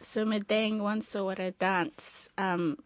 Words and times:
so 0.00 0.24
Madang 0.24 0.80
Wansolwara 0.80 1.56
dance. 1.58 2.28
Um, 2.38 2.78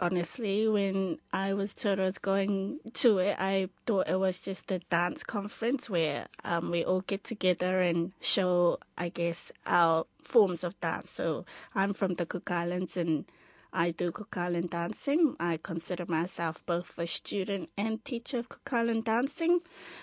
honestly, 0.00 0.68
when 0.68 1.18
I 1.32 1.54
was 1.54 1.72
told 1.72 2.00
I 2.00 2.04
was 2.04 2.18
going 2.18 2.80
to 2.94 3.18
it, 3.18 3.36
I 3.38 3.68
thought 3.86 4.08
it 4.08 4.18
was 4.18 4.38
just 4.38 4.70
a 4.70 4.78
dance 4.90 5.22
conference 5.24 5.88
where 5.88 6.26
um, 6.44 6.70
we 6.70 6.84
all 6.84 7.00
get 7.00 7.24
together 7.24 7.80
and 7.80 8.12
show, 8.20 8.78
I 8.98 9.08
guess, 9.08 9.52
our 9.66 10.06
forms 10.22 10.64
of 10.64 10.78
dance. 10.80 11.10
So 11.10 11.44
I'm 11.74 11.92
from 11.92 12.14
the 12.14 12.26
Cook 12.26 12.50
Islands 12.50 12.96
and 12.96 13.24
I 13.72 13.90
do 13.90 14.12
Cook 14.12 14.36
Island 14.36 14.70
dancing. 14.70 15.36
I 15.38 15.58
consider 15.62 16.06
myself 16.06 16.64
both 16.64 16.98
a 16.98 17.06
student 17.06 17.70
and 17.76 18.04
teacher 18.04 18.38
of 18.38 18.48
Cook 18.48 18.72
Island 18.72 19.04
dancing. 19.04 19.60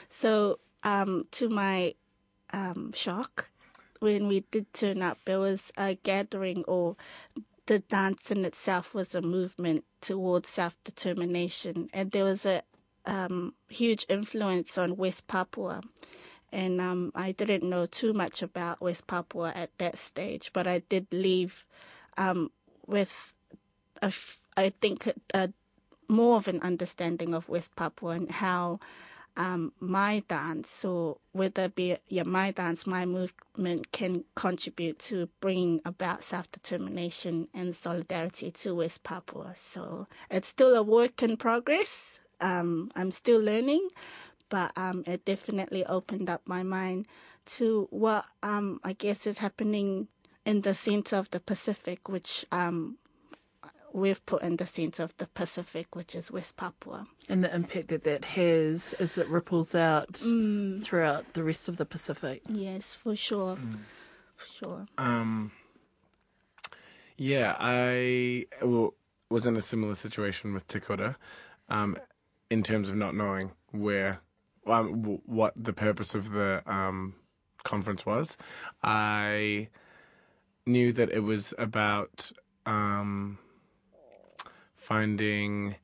So, 0.10 0.60
um, 0.84 1.28
to 1.32 1.50
my 1.50 1.96
um, 2.52 2.92
shock, 2.94 3.50
when 4.04 4.28
we 4.28 4.42
did 4.52 4.72
turn 4.74 5.02
up, 5.02 5.18
there 5.24 5.40
was 5.40 5.72
a 5.78 5.96
gathering 5.96 6.66
or 6.68 6.98
the 7.68 7.80
dance 7.80 8.30
in 8.30 8.44
itself 8.44 8.94
was 8.94 9.16
a 9.16 9.22
movement 9.22 9.86
towards 10.02 10.50
self 10.50 10.76
determination, 10.84 11.90
and 11.94 12.12
there 12.12 12.26
was 12.26 12.46
a 12.46 12.62
um, 13.06 13.56
huge 13.70 14.06
influence 14.10 14.78
on 14.78 14.98
West 14.98 15.28
Papua. 15.28 15.82
And 16.52 16.80
um, 16.82 17.12
I 17.16 17.32
didn't 17.32 17.68
know 17.68 17.86
too 17.88 18.14
much 18.14 18.44
about 18.44 18.82
West 18.82 19.08
Papua 19.08 19.54
at 19.56 19.76
that 19.80 19.98
stage, 19.98 20.52
but 20.54 20.68
I 20.68 20.80
did 20.90 21.08
leave 21.12 21.66
um, 22.18 22.52
with, 22.86 23.34
a, 24.04 24.14
I 24.56 24.70
think, 24.82 25.12
a, 25.34 25.52
more 26.08 26.38
of 26.38 26.48
an 26.48 26.60
understanding 26.62 27.34
of 27.34 27.50
West 27.50 27.76
Papua 27.76 28.12
and 28.12 28.30
how 28.30 28.80
um, 29.36 29.74
my 29.80 30.24
dance, 30.28 30.70
So 30.70 31.20
whether 31.32 31.70
be 31.70 31.98
yeah, 32.08 32.24
my 32.24 32.52
dance, 32.52 32.86
my 32.86 33.06
movement 33.06 33.92
can 33.92 34.24
contribute 34.36 35.00
to 35.00 35.28
bringing 35.42 35.82
about 35.86 36.22
self 36.22 36.52
determination 36.52 37.48
and 37.54 37.76
solidarity 37.76 38.52
to 38.52 38.76
West 38.76 39.04
Papua. 39.04 39.54
So 39.58 40.08
it's 40.30 40.48
still 40.48 40.76
a 40.76 40.84
work 40.84 41.24
in 41.24 41.38
progress. 41.38 42.20
Um, 42.42 42.92
I'm 42.96 43.12
still 43.12 43.42
learning, 43.42 43.88
but 44.50 44.72
um, 44.78 45.04
it 45.08 45.26
definitely 45.26 45.86
opened 45.86 46.30
up 46.30 46.42
my 46.46 46.62
mind 46.64 47.08
to 47.46 47.88
what 47.90 48.26
um, 48.44 48.80
I 48.84 48.94
guess 48.94 49.26
is 49.26 49.40
happening 49.40 50.08
in 50.46 50.62
the 50.62 50.74
center 50.74 51.16
of 51.16 51.30
the 51.32 51.40
Pacific, 51.40 52.10
which 52.10 52.46
um, 52.52 52.98
we've 53.94 54.26
put 54.26 54.42
in 54.42 54.58
the 54.58 54.66
centre 54.66 55.04
of 55.04 55.16
the 55.18 55.28
Pacific, 55.28 55.96
which 55.96 56.16
is 56.16 56.32
West 56.32 56.58
Papua. 56.58 57.06
And 57.30 57.44
the 57.44 57.54
impact 57.54 57.90
that 57.90 58.04
that 58.04 58.26
has 58.26 58.94
as 58.94 59.18
it 59.18 59.28
ripples 59.28 59.76
out 59.76 60.14
mm. 60.14 60.82
throughout 60.84 61.34
the 61.34 61.44
rest 61.44 61.70
of 61.70 61.78
the 61.78 61.86
Pacific. 61.86 62.42
Yes, 62.50 62.96
for 62.96 63.16
sure. 63.16 63.56
Mm. 63.56 63.78
For 64.36 64.48
sure. 64.48 64.86
Um, 64.98 65.52
yeah, 67.18 67.56
I 67.60 68.48
well, 68.62 68.96
was 69.30 69.46
in 69.46 69.56
a 69.56 69.62
similar 69.62 69.96
situation 69.96 70.54
with 70.54 70.68
Te 70.68 70.80
Kura, 70.80 71.18
um, 71.70 71.98
in 72.50 72.64
terms 72.64 72.90
of 72.90 72.96
not 72.96 73.16
knowing 73.16 73.52
where, 73.72 74.22
um, 74.68 75.20
what 75.26 75.54
the 75.56 75.74
purpose 75.74 76.16
of 76.16 76.32
the 76.32 76.64
um, 76.66 77.16
conference 77.64 78.06
was. 78.06 78.38
I 78.84 79.70
knew 80.66 80.92
that 80.94 81.12
it 81.12 81.22
was 81.22 81.54
about 81.58 82.32
um, 82.66 83.38
finding. 84.84 85.76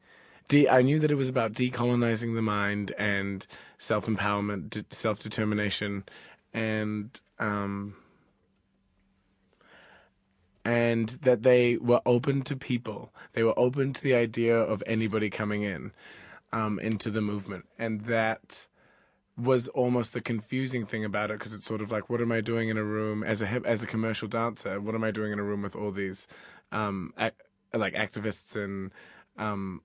De- 0.47 0.67
I 0.69 0.81
knew 0.81 0.99
that 0.99 1.11
it 1.11 1.15
was 1.15 1.29
about 1.29 1.53
decolonizing 1.53 2.35
the 2.35 2.41
mind 2.41 2.91
and 2.97 3.45
self 3.77 4.05
empowerment, 4.05 4.69
de- 4.69 4.85
self 4.95 5.19
determination, 5.19 6.03
and 6.53 7.19
um, 7.39 7.95
and 10.65 11.09
that 11.21 11.43
they 11.43 11.77
were 11.77 12.01
open 12.05 12.41
to 12.43 12.55
people. 12.55 13.13
They 13.33 13.43
were 13.43 13.57
open 13.57 13.93
to 13.93 14.03
the 14.03 14.15
idea 14.15 14.57
of 14.57 14.83
anybody 14.85 15.29
coming 15.29 15.63
in 15.63 15.91
um, 16.51 16.79
into 16.79 17.09
the 17.09 17.21
movement, 17.21 17.65
and 17.77 18.01
that 18.01 18.67
was 19.37 19.69
almost 19.69 20.11
the 20.13 20.19
confusing 20.21 20.85
thing 20.85 21.05
about 21.05 21.31
it 21.31 21.39
because 21.39 21.53
it's 21.53 21.65
sort 21.65 21.81
of 21.81 21.91
like, 21.91 22.09
what 22.09 22.19
am 22.19 22.31
I 22.31 22.41
doing 22.41 22.67
in 22.67 22.77
a 22.77 22.83
room 22.83 23.23
as 23.23 23.41
a 23.41 23.47
as 23.65 23.83
a 23.83 23.87
commercial 23.87 24.27
dancer? 24.27 24.81
What 24.81 24.95
am 24.95 25.03
I 25.03 25.11
doing 25.11 25.31
in 25.31 25.39
a 25.39 25.43
room 25.43 25.61
with 25.61 25.75
all 25.75 25.91
these 25.91 26.27
um, 26.71 27.13
like 27.73 27.93
activists 27.93 28.55
and 28.55 28.91
um, 29.37 29.81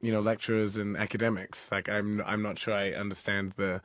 you 0.00 0.12
know 0.12 0.20
lecturers 0.20 0.76
and 0.76 0.96
academics. 0.96 1.70
Like 1.72 1.88
I'm 1.88 2.20
I'm 2.26 2.42
not 2.42 2.58
sure 2.58 2.74
I 2.74 2.90
understand 2.90 3.54
the 3.56 3.80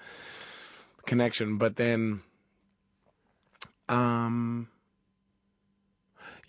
connection, 1.05 1.57
but 1.57 1.77
then 1.77 2.21
um 3.87 4.67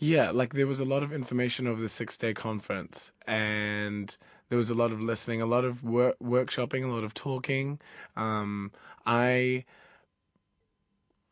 yeah, 0.00 0.30
like 0.30 0.54
there 0.54 0.66
was 0.66 0.80
a 0.80 0.84
lot 0.84 1.02
of 1.02 1.12
information 1.12 1.66
over 1.66 1.80
the 1.80 1.88
six 1.88 2.16
day 2.16 2.32
conference, 2.32 3.10
and 3.26 4.16
there 4.48 4.56
was 4.56 4.70
a 4.70 4.74
lot 4.74 4.92
of 4.92 5.00
listening, 5.00 5.42
a 5.42 5.46
lot 5.46 5.64
of 5.64 5.82
work, 5.82 6.16
workshopping, 6.22 6.84
a 6.84 6.88
lot 6.88 7.02
of 7.04 7.14
talking. 7.14 7.80
Um, 8.16 8.70
I 9.04 9.64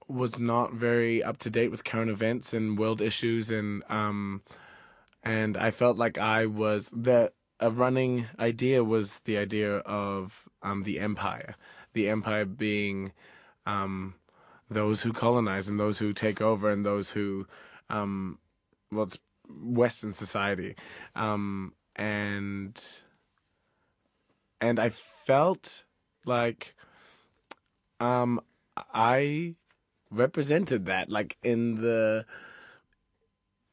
was 0.09 0.39
not 0.39 0.73
very 0.73 1.23
up 1.23 1.39
to 1.39 1.51
date 1.51 1.71
with 1.71 1.85
current 1.85 2.11
events 2.11 2.53
and 2.53 2.77
world 2.77 3.01
issues, 3.01 3.53
and 3.53 3.85
um, 3.89 4.43
and 5.27 5.57
I 5.57 5.73
felt 5.73 5.99
like 5.99 6.19
I 6.19 6.47
was 6.47 6.89
the 6.91 7.33
a 7.59 7.71
running 7.71 8.27
idea 8.39 8.85
was 8.85 9.19
the 9.25 9.39
idea 9.39 9.79
of 9.79 10.45
um, 10.63 10.85
the 10.85 11.01
empire, 11.01 11.57
the 11.95 12.09
empire 12.09 12.45
being 12.45 13.13
um, 13.67 14.15
those 14.71 15.03
who 15.03 15.13
colonize 15.13 15.69
and 15.69 15.81
those 15.81 15.99
who 15.99 16.13
take 16.13 16.41
over 16.41 16.71
and 16.71 16.87
those 16.87 17.11
who, 17.11 17.47
um, 17.91 18.39
well, 18.93 19.05
it's 19.05 19.19
Western 19.49 20.13
society, 20.13 20.77
um, 21.17 21.73
and 21.97 22.81
and 24.61 24.79
I 24.79 24.91
felt 24.91 25.83
like 26.25 26.77
um, 27.99 28.41
I 28.95 29.57
represented 30.09 30.87
that, 30.87 31.11
like 31.11 31.37
in 31.43 31.77
the 31.77 32.27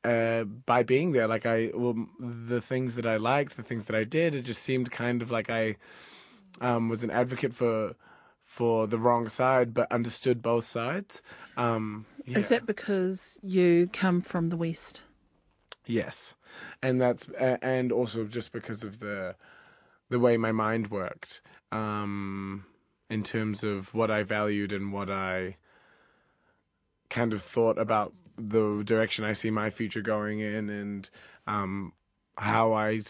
uh, 0.04 0.44
by 0.44 0.84
being 0.84 1.12
there. 1.12 1.28
Like 1.28 1.46
I, 1.46 1.72
well, 1.74 2.08
the 2.20 2.62
things 2.62 2.96
that 2.96 3.06
I 3.06 3.18
liked, 3.18 3.58
the 3.58 3.64
things 3.64 3.86
that 3.86 3.96
I 3.96 4.04
did, 4.04 4.36
it 4.36 4.42
just 4.42 4.62
seemed 4.62 4.92
kind 4.92 5.22
of 5.22 5.32
like 5.32 5.50
I 5.50 5.78
um, 6.62 6.90
was 6.90 7.04
an 7.04 7.12
advocate 7.12 7.54
for 7.54 7.96
for 8.44 8.86
the 8.86 9.00
wrong 9.00 9.30
side, 9.30 9.74
but 9.74 9.92
understood 9.92 10.42
both 10.42 10.66
sides. 10.66 11.24
Um, 11.58 12.06
yeah. 12.26 12.38
Is 12.38 12.50
that 12.50 12.66
because 12.66 13.40
you 13.42 13.90
come 13.92 14.22
from 14.22 14.50
the 14.50 14.58
West? 14.58 15.02
Yes, 15.86 16.36
and 16.82 17.02
that's 17.02 17.28
uh, 17.30 17.58
and 17.62 17.92
also 17.92 18.26
just 18.26 18.52
because 18.52 18.84
of 18.84 19.00
the 19.00 19.36
the 20.10 20.20
way 20.20 20.38
my 20.38 20.52
mind 20.52 20.92
worked 20.92 21.42
um, 21.72 22.66
in 23.10 23.24
terms 23.24 23.64
of 23.64 23.94
what 23.94 24.12
I 24.12 24.24
valued 24.24 24.72
and 24.72 24.94
what 24.94 25.10
I 25.10 25.58
kind 27.10 27.34
of 27.34 27.42
thought 27.42 27.78
about 27.78 28.14
the 28.38 28.84
direction 28.84 29.26
I 29.26 29.34
see 29.34 29.52
my 29.52 29.70
future 29.70 30.02
going 30.02 30.40
in, 30.40 30.70
and 30.70 31.10
um, 31.48 31.94
how 32.38 32.74
I 32.74 33.02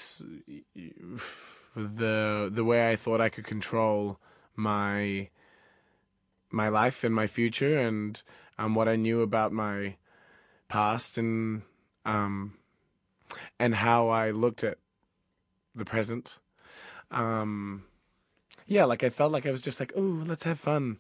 the 1.76 2.50
the 2.52 2.64
way 2.64 2.92
I 2.92 2.96
thought 2.96 3.22
I 3.22 3.30
could 3.30 3.46
control 3.46 4.20
my 4.56 5.30
my 6.52 6.70
life 6.70 7.04
and 7.04 7.14
my 7.14 7.28
future, 7.28 7.78
and 7.78 8.22
um, 8.58 8.76
what 8.76 8.88
I 8.88 8.96
knew 8.96 9.22
about 9.22 9.52
my 9.52 9.96
past, 10.68 11.18
and 11.18 11.64
um, 12.06 12.58
and 13.60 13.76
how 13.76 14.10
I 14.10 14.32
looked 14.32 14.64
at 14.64 14.78
the 15.76 15.86
present. 15.86 16.38
Um, 17.12 17.86
yeah, 18.68 18.86
like 18.86 19.04
I 19.04 19.10
felt 19.10 19.32
like 19.32 19.46
I 19.46 19.52
was 19.52 19.62
just 19.62 19.80
like, 19.80 19.94
oh, 19.96 20.24
let's 20.26 20.44
have 20.44 20.60
fun. 20.60 21.00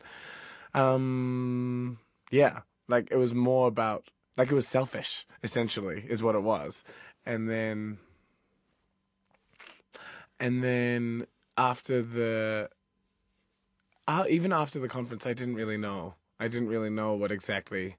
Um, 0.73 1.99
yeah, 2.31 2.61
like 2.87 3.09
it 3.11 3.17
was 3.17 3.33
more 3.33 3.67
about 3.67 4.05
like 4.37 4.51
it 4.51 4.55
was 4.55 4.67
selfish 4.67 5.25
essentially 5.43 6.05
is 6.09 6.23
what 6.23 6.35
it 6.35 6.43
was. 6.43 6.83
And 7.25 7.49
then 7.49 7.97
and 10.39 10.63
then 10.63 11.25
after 11.57 12.01
the 12.01 12.69
uh, 14.07 14.25
even 14.29 14.51
after 14.51 14.79
the 14.79 14.89
conference 14.89 15.25
i 15.25 15.33
didn't 15.33 15.55
really 15.55 15.77
know. 15.77 16.15
I 16.39 16.47
didn't 16.49 16.67
really 16.67 16.89
know 16.89 17.13
what 17.13 17.31
exactly 17.31 17.97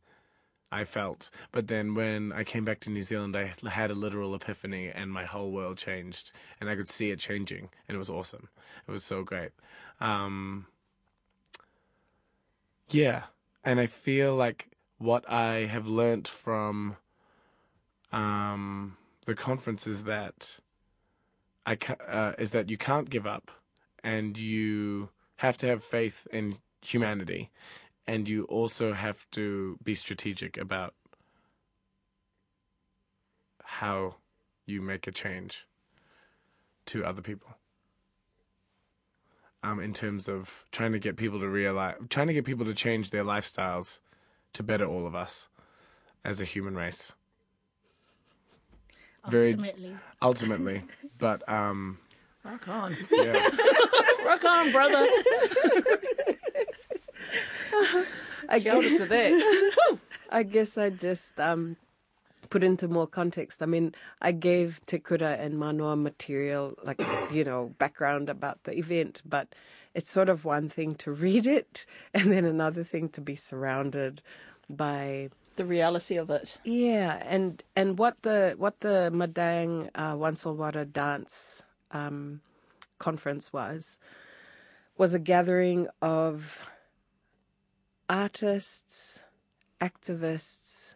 i 0.70 0.84
felt. 0.84 1.30
But 1.52 1.68
then 1.68 1.94
when 1.94 2.32
i 2.32 2.44
came 2.44 2.64
back 2.64 2.80
to 2.80 2.90
new 2.90 3.02
zealand 3.02 3.36
i 3.36 3.52
had 3.68 3.90
a 3.90 3.94
literal 3.94 4.34
epiphany 4.34 4.88
and 4.88 5.10
my 5.10 5.24
whole 5.24 5.50
world 5.52 5.78
changed 5.78 6.32
and 6.60 6.68
i 6.68 6.76
could 6.76 6.88
see 6.88 7.10
it 7.10 7.18
changing 7.18 7.70
and 7.88 7.96
it 7.96 7.98
was 7.98 8.10
awesome. 8.10 8.48
It 8.86 8.90
was 8.90 9.04
so 9.04 9.22
great. 9.22 9.52
Um, 10.00 10.66
yeah. 12.90 13.24
And 13.64 13.80
i 13.80 13.86
feel 13.86 14.34
like 14.34 14.73
what 15.04 15.30
I 15.30 15.66
have 15.66 15.86
learnt 15.86 16.26
from 16.26 16.96
um, 18.10 18.96
the 19.26 19.34
conference 19.34 19.86
is 19.86 20.04
that 20.04 20.58
I 21.66 21.76
uh, 22.08 22.32
is 22.38 22.52
that 22.52 22.70
you 22.70 22.78
can't 22.78 23.10
give 23.10 23.26
up, 23.26 23.50
and 24.02 24.36
you 24.38 25.10
have 25.36 25.58
to 25.58 25.66
have 25.66 25.84
faith 25.84 26.26
in 26.32 26.56
humanity, 26.80 27.50
and 28.06 28.28
you 28.28 28.44
also 28.44 28.94
have 28.94 29.30
to 29.32 29.78
be 29.82 29.94
strategic 29.94 30.56
about 30.56 30.94
how 33.62 34.16
you 34.66 34.80
make 34.80 35.06
a 35.06 35.12
change 35.12 35.66
to 36.86 37.04
other 37.04 37.22
people. 37.22 37.58
Um, 39.62 39.80
in 39.80 39.94
terms 39.94 40.28
of 40.28 40.66
trying 40.72 40.92
to 40.92 40.98
get 40.98 41.16
people 41.16 41.40
to 41.40 41.48
realize, 41.48 41.96
trying 42.10 42.26
to 42.26 42.34
get 42.34 42.44
people 42.44 42.66
to 42.66 42.74
change 42.74 43.10
their 43.10 43.24
lifestyles 43.24 44.00
to 44.54 44.62
better 44.62 44.86
all 44.86 45.06
of 45.06 45.14
us 45.14 45.48
as 46.24 46.40
a 46.40 46.44
human 46.44 46.74
race. 46.74 47.12
Very 49.28 49.50
Ultimately. 49.52 49.96
ultimately, 50.20 50.82
but 51.18 51.48
um, 51.48 51.98
Rock 52.44 52.68
on. 52.68 52.94
yeah, 53.10 53.32
Rock 54.26 54.44
on, 54.44 54.70
brother. 54.70 55.06
I 58.48 58.58
Shout 58.60 58.82
guess, 58.82 58.98
to 58.98 59.06
that. 59.06 59.98
I 60.30 60.42
guess 60.42 60.76
I 60.76 60.90
just 60.90 61.40
um, 61.40 61.76
put 62.50 62.62
into 62.62 62.86
more 62.88 63.06
context. 63.06 63.62
I 63.62 63.66
mean, 63.66 63.94
I 64.20 64.32
gave 64.32 64.80
Tekura 64.86 65.40
and 65.40 65.58
Manoa 65.58 65.96
material, 65.96 66.74
like, 66.84 67.00
you 67.32 67.44
know, 67.44 67.72
background 67.78 68.28
about 68.28 68.64
the 68.64 68.76
event, 68.76 69.22
but 69.24 69.54
it's 69.94 70.10
sort 70.10 70.28
of 70.28 70.44
one 70.44 70.68
thing 70.68 70.94
to 70.96 71.12
read 71.12 71.46
it 71.46 71.86
and 72.14 72.30
then 72.32 72.44
another 72.44 72.82
thing 72.84 73.08
to 73.10 73.20
be 73.20 73.34
surrounded 73.34 74.22
by 74.68 75.30
The 75.56 75.64
reality 75.64 76.16
of 76.18 76.30
it. 76.30 76.58
yeah, 76.64 77.22
and 77.34 77.62
and 77.76 77.98
what 77.98 78.22
the 78.22 78.54
what 78.58 78.80
the 78.80 79.10
Madang 79.14 79.88
uh, 79.94 80.14
Wansolwara 80.16 80.84
dance 80.92 81.62
um, 81.92 82.40
conference 82.98 83.52
was 83.52 83.98
was 84.98 85.14
a 85.14 85.18
gathering 85.18 85.86
of 86.02 86.68
artists, 88.08 89.24
activists, 89.80 90.94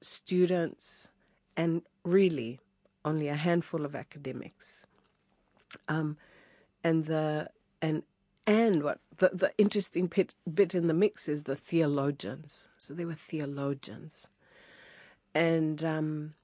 students, 0.00 1.10
and 1.56 1.82
really 2.04 2.60
only 3.04 3.28
a 3.28 3.34
handful 3.36 3.84
of 3.84 3.94
academics. 3.94 4.86
Um, 5.88 6.16
and 6.82 7.04
the 7.06 7.48
and 7.82 8.02
and 8.46 8.82
what 8.82 9.00
the 9.18 9.30
the 9.32 9.52
interesting 9.58 10.06
bit 10.06 10.34
bit 10.52 10.74
in 10.74 10.86
the 10.86 10.94
mix 10.94 11.28
is 11.28 11.44
the 11.44 11.56
theologians. 11.56 12.68
So 12.78 12.94
they 12.94 13.04
were 13.04 13.14
theologians, 13.14 14.28
and 15.34 15.82
um, 15.84 16.34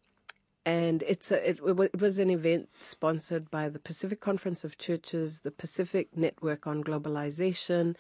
and 0.64 1.02
it's 1.05 1.31
a, 1.31 1.50
it, 1.50 1.61
it 1.64 2.00
was 2.00 2.19
an 2.19 2.31
event 2.31 2.69
sponsored 2.81 3.50
by 3.50 3.69
the 3.69 3.79
Pacific 3.79 4.20
Conference 4.20 4.64
of 4.64 4.79
Churches, 4.79 5.40
the 5.40 5.50
Pacific 5.50 6.17
Network 6.17 6.67
on 6.67 6.84
Globalization, 6.84 7.96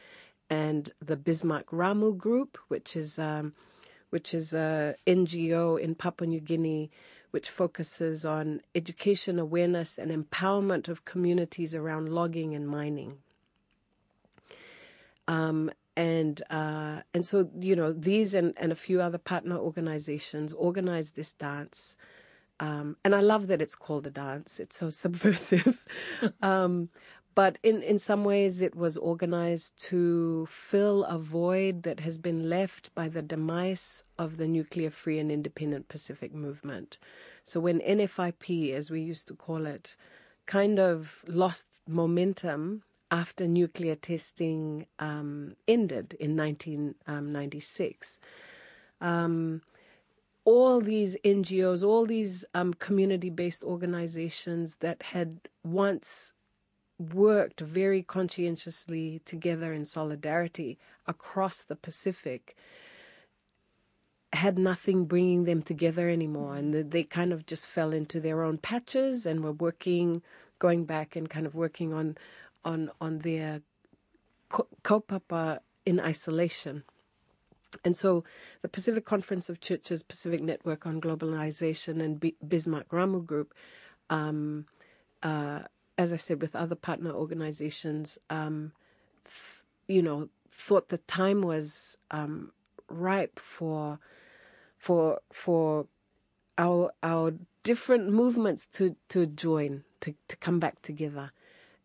and 0.48 0.90
the 1.00 1.16
Bismarck 1.16 1.70
Ramu 1.70 2.16
Group, 2.16 2.58
which 2.68 2.96
is 2.96 3.18
um, 3.18 3.54
which 4.10 4.34
is 4.34 4.52
a 4.52 4.94
NGO 5.06 5.80
in 5.80 5.94
Papua 5.94 6.28
New 6.28 6.40
Guinea, 6.40 6.90
which 7.30 7.48
focuses 7.48 8.26
on 8.26 8.60
education 8.74 9.38
awareness 9.38 9.96
and 9.96 10.10
empowerment 10.10 10.88
of 10.88 11.04
communities 11.04 11.74
around 11.74 12.10
logging 12.10 12.54
and 12.54 12.68
mining. 12.68 13.21
Um, 15.28 15.70
and 15.96 16.42
uh, 16.50 17.00
and 17.12 17.24
so 17.24 17.50
you 17.58 17.76
know 17.76 17.92
these 17.92 18.34
and, 18.34 18.54
and 18.56 18.72
a 18.72 18.76
few 18.76 19.00
other 19.00 19.18
partner 19.18 19.56
organizations 19.56 20.52
organized 20.54 21.16
this 21.16 21.32
dance, 21.32 21.96
um, 22.60 22.96
and 23.04 23.14
I 23.14 23.20
love 23.20 23.46
that 23.48 23.60
it's 23.60 23.76
called 23.76 24.06
a 24.06 24.10
dance. 24.10 24.58
It's 24.58 24.76
so 24.76 24.90
subversive, 25.04 25.84
um, 26.40 26.88
but 27.34 27.58
in 27.62 27.82
in 27.82 27.98
some 27.98 28.24
ways 28.24 28.62
it 28.62 28.74
was 28.74 28.96
organized 28.96 29.78
to 29.88 30.46
fill 30.46 31.04
a 31.04 31.18
void 31.18 31.82
that 31.82 32.00
has 32.00 32.18
been 32.18 32.48
left 32.48 32.94
by 32.94 33.08
the 33.08 33.22
demise 33.22 34.04
of 34.18 34.38
the 34.38 34.48
nuclear 34.48 34.90
free 34.90 35.18
and 35.18 35.30
independent 35.30 35.88
Pacific 35.88 36.34
movement. 36.34 36.96
So 37.44 37.60
when 37.60 37.80
NFIP, 37.80 38.72
as 38.72 38.90
we 38.90 39.00
used 39.00 39.28
to 39.28 39.34
call 39.34 39.66
it, 39.66 39.96
kind 40.46 40.78
of 40.78 41.24
lost 41.26 41.82
momentum 41.86 42.82
after 43.12 43.46
nuclear 43.46 43.94
testing 43.94 44.86
um, 44.98 45.54
ended 45.68 46.16
in 46.18 46.34
1996. 46.34 48.18
Um, 49.02 49.60
all 50.44 50.80
these 50.80 51.16
NGOs, 51.22 51.86
all 51.86 52.06
these 52.06 52.44
um, 52.54 52.72
community 52.74 53.30
based 53.30 53.62
organizations 53.62 54.76
that 54.76 55.02
had 55.02 55.40
once 55.62 56.32
worked 56.98 57.60
very 57.60 58.02
conscientiously 58.02 59.20
together 59.24 59.72
in 59.74 59.84
solidarity 59.84 60.78
across 61.06 61.64
the 61.64 61.76
Pacific 61.76 62.56
had 64.32 64.58
nothing 64.58 65.04
bringing 65.04 65.44
them 65.44 65.60
together 65.60 66.08
anymore. 66.08 66.56
And 66.56 66.90
they 66.90 67.04
kind 67.04 67.32
of 67.32 67.44
just 67.44 67.66
fell 67.66 67.92
into 67.92 68.18
their 68.18 68.42
own 68.42 68.56
patches 68.56 69.26
and 69.26 69.44
were 69.44 69.52
working, 69.52 70.22
going 70.58 70.84
back 70.84 71.14
and 71.14 71.28
kind 71.28 71.44
of 71.44 71.54
working 71.54 71.92
on 71.92 72.16
on 72.64 72.90
on 73.00 73.18
their 73.20 73.62
kaupapa 74.50 75.60
in 75.84 76.00
isolation. 76.00 76.84
And 77.84 77.96
so 77.96 78.22
the 78.60 78.68
Pacific 78.68 79.04
Conference 79.04 79.48
of 79.48 79.60
Churches, 79.60 80.02
Pacific 80.02 80.42
Network 80.42 80.86
on 80.86 81.00
Globalization, 81.00 82.02
and 82.02 82.20
B- 82.20 82.36
Bismarck 82.46 82.88
Ramu 82.90 83.24
Group, 83.24 83.54
um, 84.10 84.66
uh, 85.22 85.60
as 85.96 86.12
I 86.12 86.16
said, 86.16 86.42
with 86.42 86.54
other 86.54 86.74
partner 86.74 87.10
organizations, 87.10 88.18
um, 88.28 88.72
th- 89.24 89.64
you 89.88 90.02
know, 90.02 90.28
thought 90.50 90.90
the 90.90 90.98
time 90.98 91.40
was 91.40 91.96
um, 92.10 92.52
ripe 92.88 93.38
for 93.38 93.98
for 94.78 95.20
for 95.32 95.86
our 96.58 96.92
our 97.02 97.32
different 97.62 98.10
movements 98.10 98.66
to 98.66 98.96
to 99.08 99.26
join 99.26 99.84
to 100.00 100.14
to 100.28 100.36
come 100.36 100.58
back 100.58 100.82
together 100.82 101.32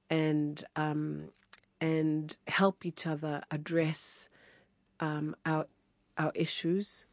and 0.09 0.63
um, 0.75 1.29
and 1.79 2.37
help 2.47 2.85
each 2.85 3.05
other 3.05 3.41
address 3.51 4.29
um, 4.99 5.35
our 5.45 5.67
our 6.17 6.31
issues. 6.35 7.05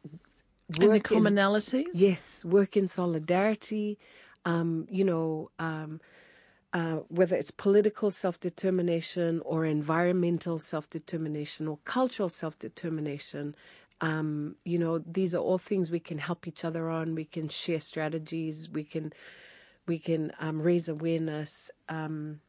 And 0.79 0.89
the 0.89 0.95
in- 0.95 1.01
commonalities? 1.01 1.85
yes, 1.93 2.43
work 2.43 2.75
in 2.75 2.87
solidarity. 2.87 3.97
Um, 4.45 4.87
you 4.89 5.03
know, 5.03 5.49
um, 5.57 5.99
uh, 6.73 6.97
whether 7.07 7.35
it's 7.35 7.51
political 7.51 8.11
self 8.11 8.39
determination 8.39 9.41
or 9.45 9.65
environmental 9.65 10.59
self 10.59 10.89
determination 10.89 11.67
or 11.67 11.79
cultural 11.85 12.29
self 12.29 12.57
determination. 12.59 13.55
Um, 14.01 14.57
you 14.65 14.77
know, 14.77 14.99
these 14.99 15.33
are 15.33 15.39
all 15.39 15.57
things 15.57 15.89
we 15.89 16.01
can 16.01 16.17
help 16.17 16.47
each 16.47 16.65
other 16.65 16.89
on. 16.89 17.15
We 17.15 17.23
can 17.23 17.47
share 17.47 17.79
strategies. 17.79 18.69
We 18.69 18.83
can 18.83 19.13
we 19.87 19.99
can 19.99 20.33
um, 20.39 20.61
raise 20.61 20.89
awareness 20.89 21.71
um, 21.87 22.41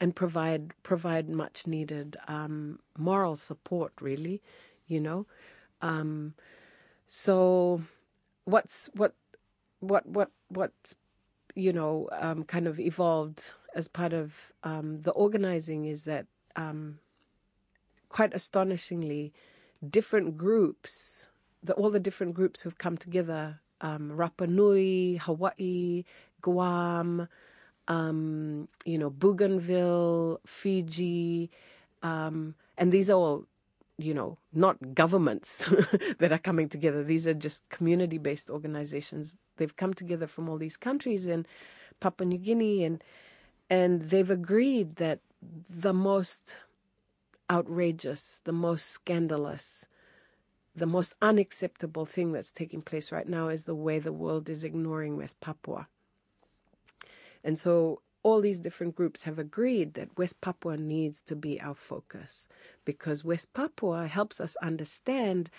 and 0.00 0.14
provide 0.14 0.72
provide 0.82 1.28
much 1.28 1.66
needed 1.66 2.16
um, 2.28 2.78
moral 2.98 3.36
support. 3.36 3.92
Really, 4.00 4.42
you 4.86 5.00
know. 5.00 5.26
Um, 5.80 6.34
so, 7.06 7.82
what's 8.44 8.90
what 8.94 9.14
what 9.80 10.06
what 10.06 10.30
what's 10.48 10.96
you 11.54 11.72
know 11.72 12.08
um, 12.12 12.44
kind 12.44 12.66
of 12.66 12.78
evolved 12.80 13.52
as 13.74 13.88
part 13.88 14.12
of 14.12 14.52
um, 14.62 15.02
the 15.02 15.12
organizing 15.12 15.84
is 15.84 16.04
that 16.04 16.26
um, 16.56 16.98
quite 18.08 18.34
astonishingly 18.34 19.32
different 19.88 20.36
groups 20.36 21.28
the, 21.62 21.72
all 21.74 21.90
the 21.90 22.00
different 22.00 22.34
groups 22.34 22.62
who've 22.62 22.78
come 22.78 22.96
together 22.96 23.60
um, 23.82 24.12
Rapa 24.14 24.48
Nui, 24.48 25.16
Hawaii, 25.16 26.04
Guam, 26.40 27.28
um, 27.88 28.68
you 28.84 28.98
know, 28.98 29.10
Bougainville, 29.10 30.40
Fiji, 30.46 31.50
um, 32.02 32.54
and 32.78 32.92
these 32.92 33.10
are 33.10 33.14
all, 33.14 33.46
you 33.98 34.14
know, 34.14 34.38
not 34.52 34.94
governments 34.94 35.68
that 36.18 36.32
are 36.32 36.38
coming 36.38 36.68
together. 36.68 37.02
These 37.02 37.26
are 37.26 37.34
just 37.34 37.68
community 37.68 38.18
based 38.18 38.50
organizations. 38.50 39.36
They've 39.56 39.76
come 39.76 39.94
together 39.94 40.26
from 40.26 40.48
all 40.48 40.58
these 40.58 40.76
countries 40.76 41.26
in 41.26 41.46
Papua 42.00 42.26
New 42.26 42.38
Guinea 42.38 42.84
and 42.84 43.02
and 43.70 44.02
they've 44.02 44.30
agreed 44.30 44.96
that 44.96 45.20
the 45.70 45.94
most 45.94 46.64
outrageous, 47.50 48.42
the 48.44 48.52
most 48.52 48.86
scandalous, 48.86 49.86
the 50.74 50.86
most 50.86 51.14
unacceptable 51.22 52.04
thing 52.04 52.32
that's 52.32 52.52
taking 52.52 52.82
place 52.82 53.10
right 53.10 53.28
now 53.28 53.48
is 53.48 53.64
the 53.64 53.74
way 53.74 53.98
the 53.98 54.12
world 54.12 54.50
is 54.50 54.64
ignoring 54.64 55.16
West 55.16 55.40
Papua. 55.40 55.88
And 57.44 57.58
so 57.58 58.02
all 58.22 58.40
these 58.40 58.60
different 58.60 58.94
groups 58.94 59.24
have 59.24 59.38
agreed 59.38 59.94
that 59.94 60.16
West 60.16 60.40
Papua 60.40 60.76
needs 60.76 61.20
to 61.22 61.34
be 61.34 61.60
our 61.60 61.74
focus 61.74 62.48
because 62.84 63.24
West 63.24 63.52
Papua 63.52 64.06
helps 64.06 64.40
us 64.40 64.56
understand 64.62 65.50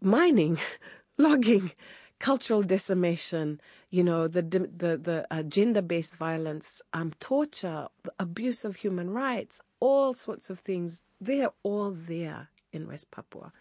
mining, 0.00 0.58
logging, 1.18 1.72
cultural 2.18 2.62
decimation, 2.62 3.60
you 3.90 4.04
know, 4.04 4.28
the 4.28 4.42
the 4.42 4.98
the 4.98 5.26
uh, 5.30 5.42
gender-based 5.42 6.16
violence, 6.16 6.82
um, 6.92 7.12
torture, 7.20 7.88
abuse 8.18 8.64
of 8.64 8.76
human 8.76 9.10
rights, 9.10 9.60
all 9.80 10.14
sorts 10.14 10.50
of 10.50 10.58
things. 10.58 11.02
They 11.20 11.42
are 11.42 11.54
all 11.62 11.90
there 11.90 12.48
in 12.72 12.86
West 12.88 13.10
Papua. 13.10 13.52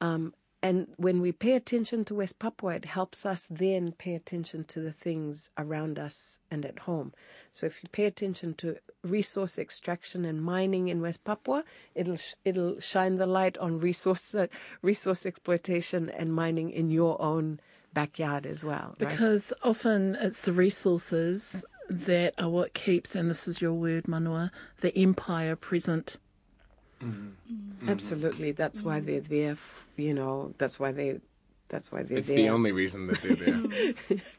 Um, 0.00 0.34
and 0.66 0.88
when 0.96 1.20
we 1.20 1.30
pay 1.30 1.52
attention 1.52 2.04
to 2.06 2.14
West 2.16 2.40
Papua, 2.40 2.74
it 2.74 2.86
helps 2.86 3.24
us 3.24 3.46
then 3.48 3.92
pay 3.92 4.16
attention 4.16 4.64
to 4.64 4.80
the 4.80 4.90
things 4.90 5.52
around 5.56 5.96
us 5.96 6.40
and 6.50 6.66
at 6.66 6.80
home. 6.80 7.12
So 7.52 7.66
if 7.66 7.84
you 7.84 7.88
pay 7.92 8.04
attention 8.04 8.54
to 8.54 8.78
resource 9.04 9.60
extraction 9.60 10.24
and 10.24 10.42
mining 10.42 10.88
in 10.88 11.00
West 11.00 11.22
Papua, 11.22 11.62
it'll 11.94 12.18
it'll 12.44 12.80
shine 12.80 13.14
the 13.14 13.26
light 13.26 13.56
on 13.58 13.78
resource 13.78 14.34
uh, 14.34 14.48
resource 14.82 15.24
exploitation 15.24 16.10
and 16.10 16.34
mining 16.34 16.70
in 16.70 16.90
your 16.90 17.22
own 17.22 17.60
backyard 17.94 18.44
as 18.44 18.64
well. 18.64 18.96
Right? 18.98 19.08
Because 19.08 19.52
often 19.62 20.16
it's 20.20 20.46
the 20.46 20.52
resources 20.52 21.64
that 21.88 22.34
are 22.38 22.48
what 22.48 22.74
keeps, 22.74 23.14
and 23.14 23.30
this 23.30 23.46
is 23.46 23.62
your 23.62 23.74
word, 23.74 24.08
Manoa, 24.08 24.50
the 24.80 24.98
empire 24.98 25.54
present. 25.54 26.18
Mm-hmm. 27.02 27.88
Absolutely, 27.88 28.52
that's 28.52 28.82
why 28.82 29.00
they're 29.00 29.20
there. 29.20 29.52
f- 29.52 29.86
You 29.96 30.14
know, 30.14 30.54
that's 30.58 30.80
why 30.80 30.92
they. 30.92 31.20
That's 31.68 31.90
why 31.90 31.98
they're 31.98 32.08
there. 32.08 32.18
It's 32.18 32.28
there. 32.28 32.36
the 32.36 32.48
only 32.48 32.72
reason 32.72 33.08
that 33.08 33.20
they're 33.22 33.34
there. 33.36 34.18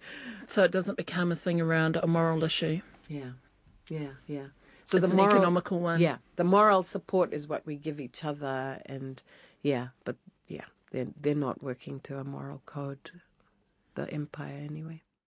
So 0.50 0.64
it 0.64 0.72
doesn't 0.72 0.96
become 0.96 1.30
a 1.34 1.36
thing 1.36 1.60
around 1.60 1.98
a 1.98 2.08
moral 2.08 2.42
issue. 2.46 2.80
Yeah, 3.10 3.32
yeah, 3.90 4.12
yeah. 4.28 4.46
So 4.86 4.96
It's 4.98 5.06
the 5.08 5.12
an 5.12 5.18
moral, 5.18 5.36
economical 5.36 5.80
one. 5.82 6.00
Yeah, 6.00 6.20
the 6.38 6.46
moral 6.46 6.84
support 6.84 7.34
is 7.34 7.50
what 7.50 7.66
we 7.66 7.76
give 7.76 8.00
each 8.00 8.24
other, 8.24 8.82
and 8.86 9.22
yeah, 9.62 9.88
but 10.06 10.16
yeah, 10.48 10.64
they're 10.92 11.08
they're 11.20 11.36
not 11.36 11.62
working 11.62 12.00
to 12.02 12.18
a 12.18 12.24
moral 12.24 12.62
code, 12.66 13.12
the 13.96 14.10
empire 14.10 14.56
anyway. 14.64 15.02